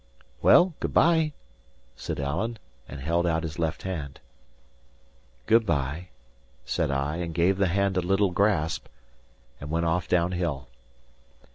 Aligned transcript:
"Well, 0.41 0.73
good 0.79 0.95
bye," 0.95 1.31
said 1.95 2.19
Alan, 2.19 2.57
and 2.87 2.99
held 3.01 3.27
out 3.27 3.43
his 3.43 3.59
left 3.59 3.83
hand. 3.83 4.19
"Good 5.45 5.63
bye," 5.63 6.07
said 6.65 6.89
I, 6.89 7.17
and 7.17 7.35
gave 7.35 7.59
the 7.59 7.67
hand 7.67 7.97
a 7.97 8.01
little 8.01 8.31
grasp, 8.31 8.87
and 9.59 9.69
went 9.69 9.85
off 9.85 10.07
down 10.07 10.31
hill. 10.31 10.69